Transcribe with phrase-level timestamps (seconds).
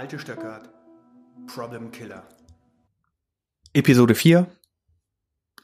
[0.00, 0.70] Malte Stöckert,
[1.46, 2.26] Problem Killer.
[3.74, 4.50] Episode 4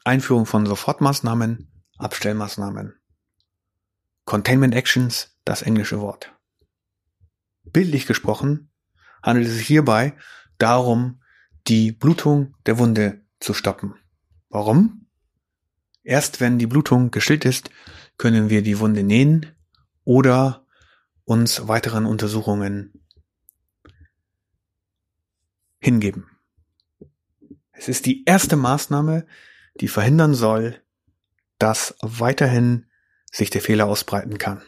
[0.03, 2.93] Einführung von Sofortmaßnahmen, Abstellmaßnahmen.
[4.25, 6.35] Containment Actions, das englische Wort.
[7.63, 8.69] Bildlich gesprochen
[9.23, 10.15] handelt es sich hierbei
[10.59, 11.23] darum,
[11.67, 13.95] die Blutung der Wunde zu stoppen.
[14.49, 15.07] Warum?
[16.03, 17.71] Erst wenn die Blutung gestillt ist,
[18.17, 19.47] können wir die Wunde nähen
[20.03, 20.67] oder
[21.23, 22.93] uns weiteren Untersuchungen
[25.79, 26.29] hingeben.
[27.71, 29.25] Es ist die erste Maßnahme,
[29.79, 30.81] die verhindern soll,
[31.59, 32.87] dass weiterhin
[33.31, 34.61] sich der Fehler ausbreiten kann.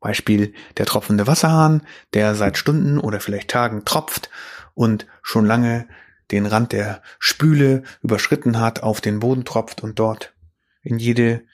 [0.00, 1.82] Beispiel der tropfende Wasserhahn,
[2.14, 4.30] der seit Stunden oder vielleicht Tagen tropft
[4.74, 5.88] und schon lange
[6.30, 10.34] den Rand der Spüle überschritten hat, auf den Boden tropft und dort
[10.82, 11.44] in jede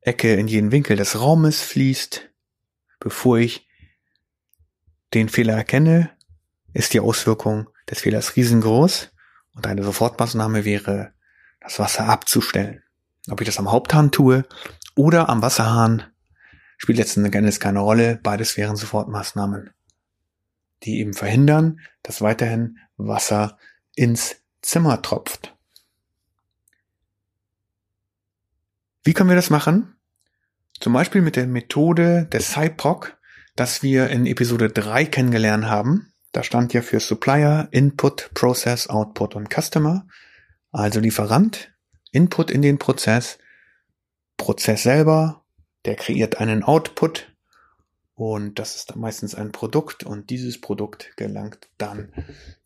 [0.00, 2.30] Ecke, in jeden Winkel des Raumes fließt,
[2.98, 3.66] bevor ich
[5.14, 6.10] den Fehler erkenne,
[6.72, 9.10] ist die Auswirkung des Fehlers riesengroß
[9.54, 11.12] und eine Sofortmaßnahme wäre,
[11.60, 12.82] das Wasser abzustellen.
[13.28, 14.44] Ob ich das am Haupthahn tue
[14.94, 16.04] oder am Wasserhahn,
[16.78, 18.18] spielt letzten Endes keine Rolle.
[18.22, 19.70] Beides wären Sofortmaßnahmen,
[20.82, 23.58] die eben verhindern, dass weiterhin Wasser
[23.94, 25.54] ins Zimmer tropft.
[29.02, 29.96] Wie können wir das machen?
[30.78, 33.18] Zum Beispiel mit der Methode des CyProc,
[33.56, 36.09] das wir in Episode 3 kennengelernt haben.
[36.32, 40.06] Da stand ja für Supplier, Input, Process, Output und Customer.
[40.70, 41.72] Also Lieferant,
[42.12, 43.38] Input in den Prozess,
[44.36, 45.44] Prozess selber,
[45.84, 47.34] der kreiert einen Output
[48.14, 52.12] und das ist dann meistens ein Produkt und dieses Produkt gelangt dann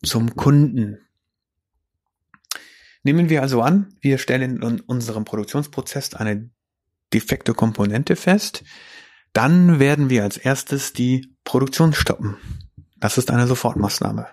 [0.03, 0.99] zum Kunden.
[3.03, 6.49] Nehmen wir also an, wir stellen in unserem Produktionsprozess eine
[7.13, 8.63] defekte Komponente fest,
[9.31, 12.37] dann werden wir als erstes die Produktion stoppen.
[12.95, 14.27] Das ist eine Sofortmaßnahme.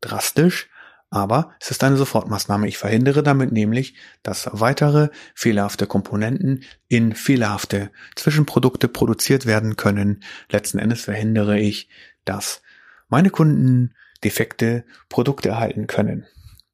[0.00, 0.68] Drastisch,
[1.10, 2.66] aber es ist eine Sofortmaßnahme.
[2.66, 10.24] Ich verhindere damit nämlich, dass weitere fehlerhafte Komponenten in fehlerhafte Zwischenprodukte produziert werden können.
[10.50, 11.88] Letzten Endes verhindere ich,
[12.24, 12.62] dass
[13.08, 13.94] meine Kunden
[14.24, 16.26] defekte Produkte erhalten können.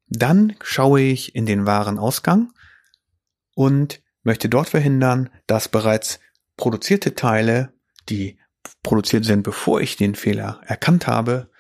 [0.09, 2.53] Dann schaue ich in den Warenausgang
[3.55, 6.21] und möchte dort verhindern, dass bereits
[6.57, 7.73] produzierte Teile,
[8.09, 8.39] die
[8.83, 11.51] produziert sind, bevor ich den Fehler erkannt habe,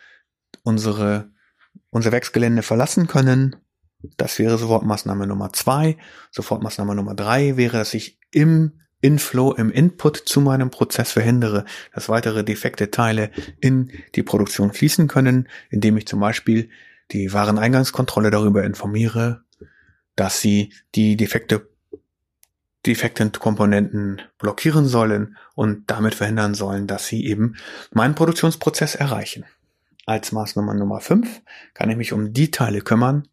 [0.62, 1.30] unsere,
[1.90, 3.56] unser Werksgelände verlassen können.
[4.16, 5.98] Das wäre Sofortmaßnahme Nummer zwei.
[6.30, 11.64] Sofortmaßnahme Nummer drei wäre, dass ich im Inflow, im Input zu meinem Prozess verhindere,
[11.94, 13.30] dass weitere defekte Teile
[13.60, 16.70] in die Produktion fließen können, indem ich zum Beispiel
[17.12, 19.44] die Wareneingangskontrolle darüber informiere,
[20.16, 21.70] dass sie die defekte
[22.86, 27.56] defekten Komponenten blockieren sollen und damit verhindern sollen, dass sie eben
[27.92, 29.44] meinen Produktionsprozess erreichen.
[30.06, 31.42] Als Maßnahme Nummer 5
[31.74, 33.28] kann ich mich um die Teile kümmern,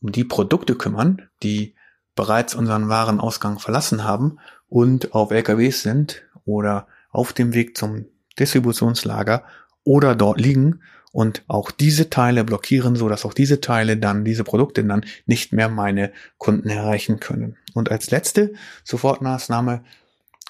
[0.00, 1.74] um die Produkte kümmern, die
[2.14, 4.38] bereits unseren Warenausgang verlassen haben
[4.68, 8.06] und auf LKWs sind oder auf dem Weg zum
[8.38, 9.44] Distributionslager
[9.82, 10.80] oder dort liegen
[11.14, 15.52] und auch diese Teile blockieren, so dass auch diese Teile dann, diese Produkte dann nicht
[15.52, 17.56] mehr meine Kunden erreichen können.
[17.72, 18.52] Und als letzte
[18.82, 19.84] Sofortmaßnahme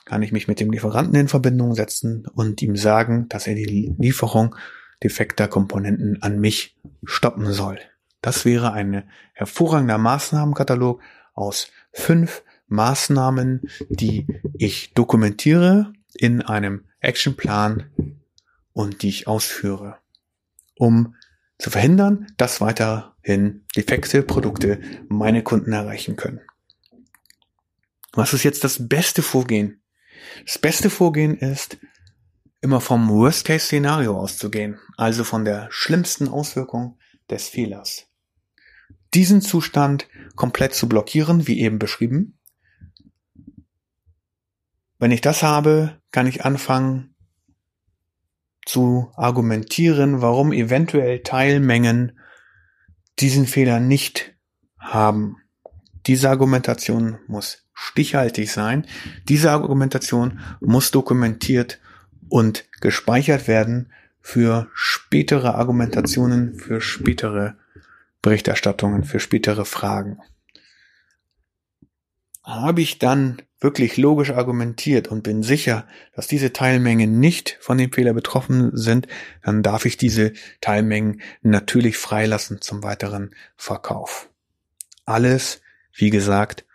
[0.06, 3.94] kann ich mich mit dem Lieferanten in Verbindung setzen und ihm sagen, dass er die
[3.98, 4.56] Lieferung
[5.02, 7.78] defekter Komponenten an mich stoppen soll.
[8.22, 9.02] Das wäre ein
[9.34, 11.02] hervorragender Maßnahmenkatalog
[11.34, 14.26] aus fünf Maßnahmen, die
[14.56, 17.84] ich dokumentiere in einem Actionplan
[18.72, 19.98] und die ich ausführe
[20.78, 21.14] um
[21.58, 26.40] zu verhindern, dass weiterhin defekte Produkte meine Kunden erreichen können.
[28.12, 29.82] Was ist jetzt das beste Vorgehen?
[30.46, 31.78] Das beste Vorgehen ist,
[32.60, 36.98] immer vom Worst-Case-Szenario auszugehen, also von der schlimmsten Auswirkung
[37.30, 38.06] des Fehlers.
[39.12, 42.38] Diesen Zustand komplett zu blockieren, wie eben beschrieben.
[44.98, 47.13] Wenn ich das habe, kann ich anfangen,
[48.66, 52.18] zu argumentieren, warum eventuell Teilmengen
[53.18, 54.34] diesen Fehler nicht
[54.78, 55.36] haben.
[56.06, 58.86] Diese Argumentation muss stichhaltig sein.
[59.28, 61.80] Diese Argumentation muss dokumentiert
[62.28, 67.56] und gespeichert werden für spätere Argumentationen, für spätere
[68.22, 70.18] Berichterstattungen, für spätere Fragen.
[72.42, 77.90] Habe ich dann wirklich logisch argumentiert und bin sicher, dass diese Teilmengen nicht von dem
[77.90, 79.08] Fehler betroffen sind,
[79.42, 84.28] dann darf ich diese Teilmengen natürlich freilassen zum weiteren Verkauf.
[85.06, 85.62] Alles,
[85.94, 86.66] wie gesagt,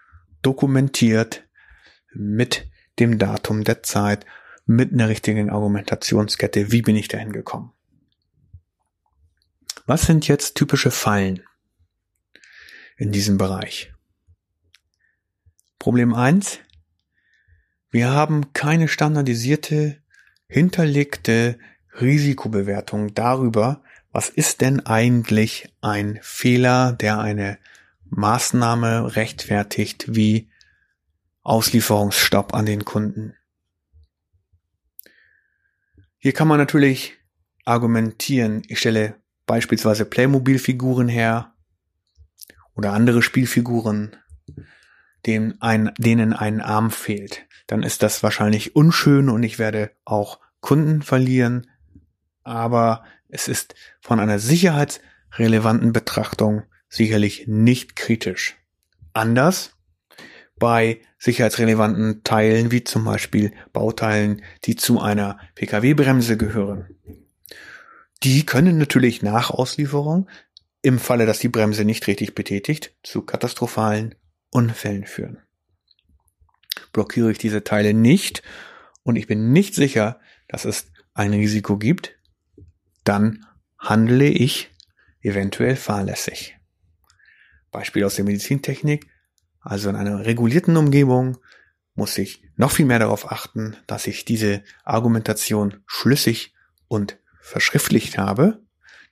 [0.42, 1.48] dokumentiert
[2.12, 4.26] mit dem Datum der Zeit,
[4.66, 6.72] mit einer richtigen Argumentationskette.
[6.72, 7.72] Wie bin ich dahin gekommen?
[9.86, 11.44] Was sind jetzt typische Fallen
[12.98, 13.94] in diesem Bereich?
[15.78, 16.60] Problem eins:
[17.92, 19.98] Wir haben keine standardisierte,
[20.48, 21.58] hinterlegte
[22.00, 27.58] Risikobewertung darüber, was ist denn eigentlich ein Fehler, der eine
[28.10, 30.50] Maßnahme rechtfertigt wie
[31.42, 33.36] Auslieferungsstopp an den Kunden.
[36.20, 37.18] Hier kann man natürlich
[37.66, 39.16] argumentieren, ich stelle
[39.46, 41.56] beispielsweise Playmobil-Figuren her
[42.76, 44.16] oder andere Spielfiguren,
[45.26, 47.48] denen ein, denen ein Arm fehlt.
[47.70, 51.70] Dann ist das wahrscheinlich unschön und ich werde auch Kunden verlieren,
[52.44, 58.58] aber es ist von einer sicherheitsrelevanten Betrachtung sicherlich nicht kritisch.
[59.14, 59.76] Anders
[60.58, 66.96] bei sicherheitsrelevanten Teilen wie zum Beispiel Bauteilen, die zu einer Pkw-Bremse gehören.
[68.24, 70.28] Die können natürlich nach Auslieferung
[70.82, 74.16] im Falle, dass die Bremse nicht richtig betätigt, zu katastrophalen
[74.50, 75.38] Unfällen führen.
[76.94, 78.44] Blockiere ich diese Teile nicht
[79.04, 82.16] und ich bin nicht sicher, dass es ein Risiko gibt,
[83.04, 83.46] dann
[83.78, 84.72] handle ich
[85.22, 86.58] eventuell fahrlässig.
[87.72, 89.08] Beispiel aus der Medizintechnik.
[89.62, 91.38] Also in einer regulierten Umgebung
[91.96, 96.54] muss ich noch viel mehr darauf achten, dass ich diese Argumentation schlüssig
[96.88, 98.62] und verschriftlicht habe.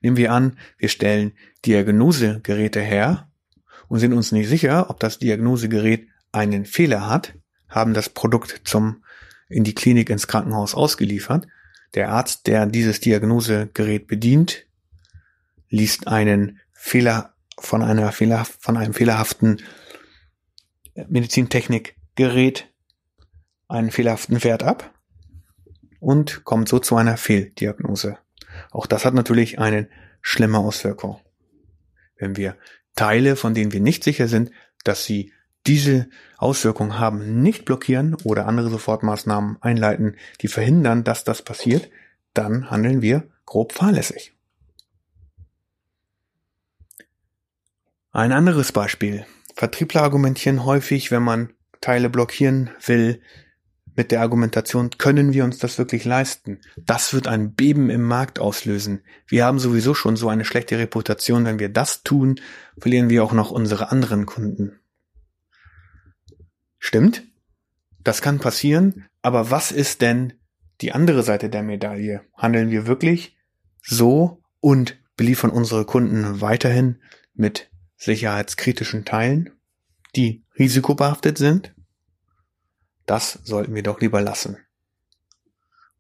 [0.01, 1.33] Nehmen wir an, wir stellen
[1.65, 3.30] Diagnosegeräte her
[3.88, 7.33] und sind uns nicht sicher, ob das Diagnosegerät einen Fehler hat,
[7.69, 9.04] haben das Produkt zum
[9.50, 11.48] in die Klinik ins Krankenhaus ausgeliefert.
[11.94, 14.66] Der Arzt, der dieses Diagnosegerät bedient,
[15.69, 19.62] liest einen Fehler von einer Fehler, von einem fehlerhaften
[21.08, 22.69] Medizintechnikgerät
[23.68, 24.94] einen fehlerhaften Wert ab
[26.00, 28.18] und kommt so zu einer Fehldiagnose.
[28.72, 29.90] Auch das hat natürlich eine
[30.22, 31.20] schlimme Auswirkung.
[32.18, 32.58] Wenn wir
[32.96, 34.52] Teile, von denen wir nicht sicher sind,
[34.84, 35.34] dass sie
[35.68, 41.90] diese Auswirkungen haben, nicht blockieren oder andere Sofortmaßnahmen einleiten, die verhindern, dass das passiert,
[42.34, 44.34] dann handeln wir grob fahrlässig.
[48.12, 49.25] Ein anderes Beispiel.
[49.56, 53.22] Vertriebler argumentieren häufig, wenn man Teile blockieren will,
[53.98, 56.60] mit der Argumentation, können wir uns das wirklich leisten?
[56.78, 59.02] Das wird ein Beben im Markt auslösen.
[59.25, 61.46] Wir haben sowieso schon so eine schlechte Reputation.
[61.46, 62.40] Wenn wir das tun,
[62.78, 64.80] verlieren wir auch noch unsere anderen Kunden.
[66.88, 67.24] Stimmt?
[68.00, 69.10] Das kann passieren.
[69.22, 70.31] Aber was ist denn
[70.80, 72.22] die andere Seite der Medaille?
[72.34, 73.36] Handeln wir wirklich
[73.84, 77.01] so und beliefern unsere Kunden weiterhin
[77.34, 79.51] mit sicherheitskritischen Teilen,
[80.16, 81.75] die risikobehaftet sind?
[83.06, 84.56] Das sollten wir doch lieber lassen.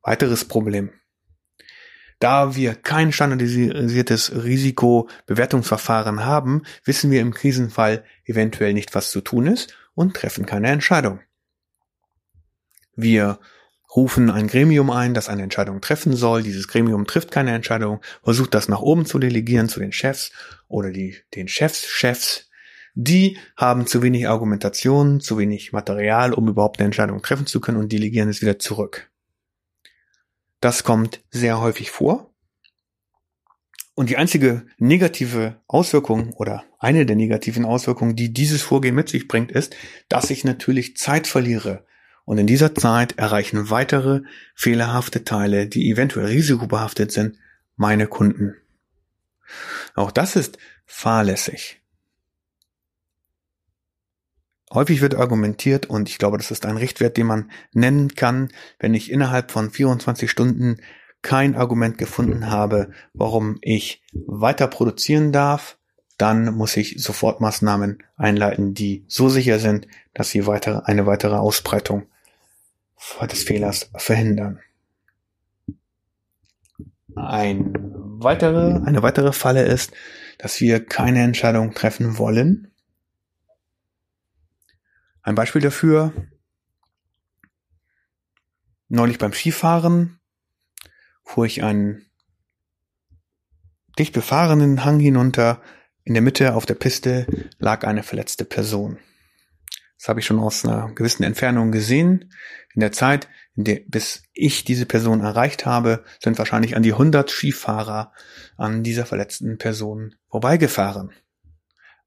[0.03, 0.91] Weiteres Problem.
[2.19, 9.47] Da wir kein standardisiertes Risikobewertungsverfahren haben, wissen wir im Krisenfall eventuell nicht, was zu tun
[9.47, 11.21] ist und treffen keine Entscheidung.
[12.95, 13.39] Wir
[13.95, 16.43] rufen ein Gremium ein, das eine Entscheidung treffen soll.
[16.43, 20.31] Dieses Gremium trifft keine Entscheidung, versucht das nach oben zu delegieren zu den Chefs
[20.67, 22.47] oder die, den Chefs, Chefs.
[22.93, 27.79] Die haben zu wenig Argumentation, zu wenig Material, um überhaupt eine Entscheidung treffen zu können
[27.79, 29.09] und delegieren es wieder zurück.
[30.59, 32.35] Das kommt sehr häufig vor.
[33.97, 39.27] Und die einzige negative Auswirkung oder eine der negativen Auswirkungen, die dieses Vorgehen mit sich
[39.27, 39.75] bringt, ist,
[40.07, 41.83] dass ich natürlich Zeit verliere
[42.23, 44.21] und in dieser Zeit erreichen weitere
[44.53, 47.37] fehlerhafte Teile, die eventuell risikobehaftet sind,
[47.75, 48.53] meine Kunden.
[49.95, 51.81] Auch das ist fahrlässig.
[54.71, 58.93] Häufig wird argumentiert, und ich glaube, das ist ein Richtwert, den man nennen kann, wenn
[58.93, 60.81] ich innerhalb von 24 Stunden
[61.27, 65.77] kein Argument gefunden habe, warum ich weiter produzieren darf,
[66.17, 72.07] dann muss ich Sofortmaßnahmen einleiten, die so sicher sind, dass sie weitere, eine weitere Ausbreitung
[73.29, 74.61] des Fehlers verhindern.
[77.17, 79.91] Ein weitere, eine weitere Falle ist,
[80.37, 82.71] dass wir keine Entscheidung treffen wollen.
[85.23, 86.13] Ein Beispiel dafür,
[88.87, 90.16] neulich beim Skifahren
[91.27, 92.05] fuhr ich einen
[93.99, 95.61] dicht befahrenen Hang hinunter.
[96.03, 97.27] In der Mitte auf der Piste
[97.59, 98.97] lag eine verletzte Person.
[99.99, 102.31] Das habe ich schon aus einer gewissen Entfernung gesehen.
[102.73, 106.93] In der Zeit, in der, bis ich diese Person erreicht habe, sind wahrscheinlich an die
[106.93, 108.13] 100 Skifahrer
[108.55, 111.11] an dieser verletzten Person vorbeigefahren.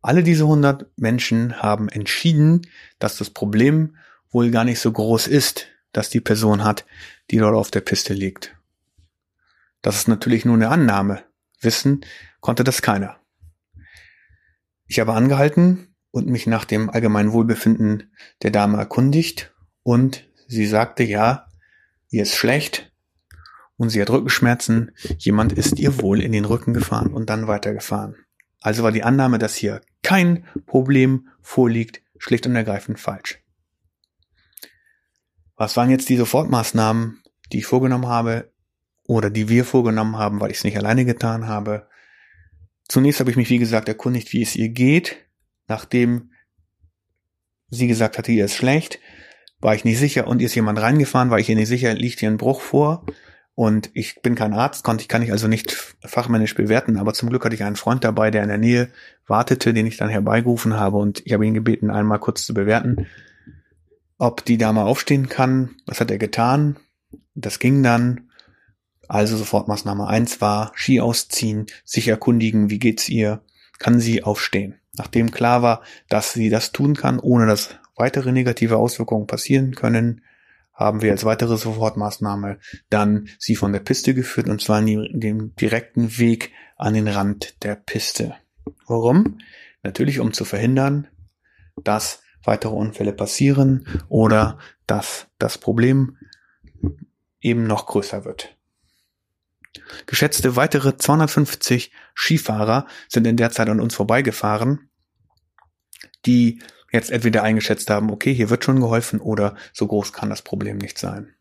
[0.01, 2.63] Alle diese 100 Menschen haben entschieden,
[2.99, 3.97] dass das Problem
[4.31, 6.87] wohl gar nicht so groß ist, dass die Person hat,
[7.31, 8.57] die dort auf der Piste liegt.
[9.83, 11.25] Das ist natürlich nur eine Annahme.
[11.61, 12.05] Wissen
[12.41, 13.17] konnte das keiner.
[14.87, 21.05] Ich habe angehalten und mich nach dem allgemeinen Wohlbefinden der Dame erkundigt und sie sagte,
[21.05, 21.47] ja,
[22.11, 22.93] ihr ist schlecht
[23.77, 28.17] und sie hat Rückenschmerzen, jemand ist ihr wohl in den Rücken gefahren und dann weitergefahren.
[28.61, 33.39] Also war die Annahme, dass hier kein Problem vorliegt, schlicht und ergreifend falsch.
[35.57, 37.23] Was waren jetzt die Sofortmaßnahmen,
[37.53, 38.51] die ich vorgenommen habe
[39.11, 41.89] oder die wir vorgenommen haben, weil ich es nicht alleine getan habe?
[42.87, 45.17] Zunächst habe ich mich, wie gesagt, erkundigt, wie es ihr geht.
[45.67, 46.31] Nachdem
[47.71, 49.01] sie gesagt hatte, ihr ist schlecht,
[49.61, 52.31] war ich nicht sicher und ist jemand reingefahren, war ich ihr nicht sicher, liegt hier
[52.31, 53.05] ein Bruch vor.
[53.57, 55.73] Und ich bin kein Arzt, konnte ich kann ich also nicht
[56.05, 58.91] fachmännisch bewerten, aber zum Glück hatte ich einen Freund dabei, der in der Nähe
[59.27, 63.09] wartete, den ich dann herbeigerufen habe und ich habe ihn gebeten, einmal kurz zu bewerten,
[64.19, 65.71] ob die Dame aufstehen kann.
[65.87, 66.77] Was hat er getan?
[67.35, 68.30] Das ging dann.
[69.11, 73.43] Also Sofortmaßnahme eins war Ski ausziehen, sich erkundigen, wie geht's ihr,
[73.81, 74.77] kann sie aufstehen.
[74.97, 80.23] Nachdem klar war, dass sie das tun kann, ohne dass weitere negative Auswirkungen passieren können,
[80.73, 85.57] haben wir als weitere Sofortmaßnahme dann sie von der Piste geführt und zwar in den
[85.57, 88.37] direkten Weg an den Rand der Piste.
[88.87, 89.39] Warum?
[89.83, 91.09] Natürlich, um zu verhindern,
[91.83, 96.17] dass weitere Unfälle passieren oder dass das Problem
[97.41, 98.57] eben noch größer wird.
[100.07, 104.91] Geschätzte weitere 250 Skifahrer sind in der Zeit an uns vorbeigefahren,
[106.27, 106.61] die
[106.93, 110.79] jetzt entweder eingeschätzt haben, okay, hier wird schon geholfen oder so groß kann das Problem
[110.79, 111.35] nicht sein.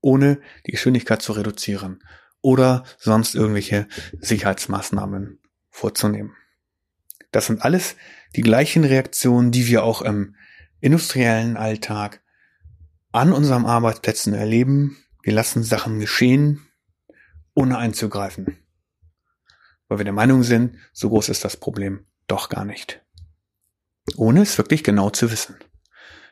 [0.00, 2.02] Ohne die Geschwindigkeit zu reduzieren
[2.40, 3.88] oder sonst irgendwelche
[4.20, 6.34] Sicherheitsmaßnahmen vorzunehmen.
[7.32, 7.96] Das sind alles
[8.34, 10.36] die gleichen Reaktionen, die wir auch im
[10.80, 12.22] industriellen Alltag
[13.12, 14.96] an unseren Arbeitsplätzen erleben.
[15.22, 16.66] Wir lassen Sachen geschehen,
[17.56, 18.58] ohne einzugreifen.
[19.88, 23.02] Weil wir der Meinung sind, so groß ist das Problem doch gar nicht.
[24.16, 25.56] Ohne es wirklich genau zu wissen.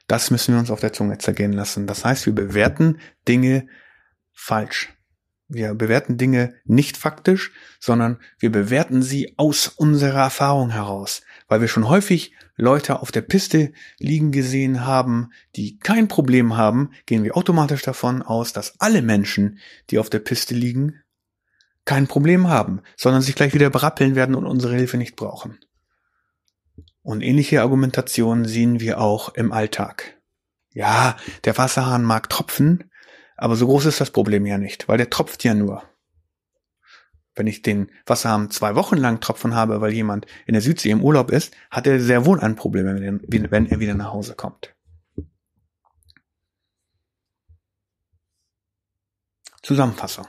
[0.06, 1.86] Das müssen wir uns auf der Zunge zergehen lassen.
[1.86, 3.66] Das heißt, wir bewerten Dinge
[4.32, 4.92] falsch.
[5.48, 11.68] Wir bewerten Dinge nicht faktisch, sondern wir bewerten sie aus unserer Erfahrung heraus, weil wir
[11.68, 17.36] schon häufig Leute auf der Piste liegen gesehen haben, die kein Problem haben, gehen wir
[17.36, 19.58] automatisch davon aus, dass alle Menschen,
[19.90, 21.00] die auf der Piste liegen,
[21.84, 25.58] kein Problem haben, sondern sich gleich wieder berappeln werden und unsere Hilfe nicht brauchen.
[27.02, 30.18] Und ähnliche Argumentationen sehen wir auch im Alltag.
[30.70, 32.90] Ja, der Wasserhahn mag tropfen,
[33.36, 35.82] aber so groß ist das Problem ja nicht, weil der tropft ja nur.
[37.34, 41.02] Wenn ich den Wasserhahn zwei Wochen lang tropfen habe, weil jemand in der Südsee im
[41.02, 44.74] Urlaub ist, hat er sehr wohl ein Problem, wenn er wieder nach Hause kommt.
[49.62, 50.26] Zusammenfassung.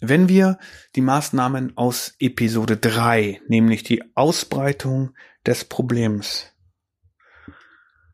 [0.00, 0.58] Wenn wir
[0.94, 5.14] die Maßnahmen aus Episode 3, nämlich die Ausbreitung
[5.46, 6.52] des Problems,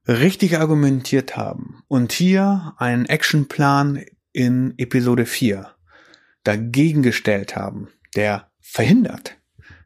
[0.07, 5.75] richtig argumentiert haben und hier einen Actionplan in Episode 4
[6.45, 9.39] dagegen gestellt haben, der verhindert,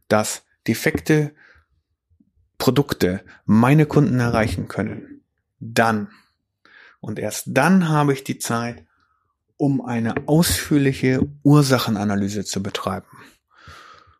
[0.08, 1.34] dass defekte
[2.58, 5.24] Produkte meine Kunden erreichen können,
[5.60, 6.08] dann.
[7.00, 8.85] Und erst dann habe ich die Zeit,
[9.56, 13.06] um eine ausführliche Ursachenanalyse zu betreiben.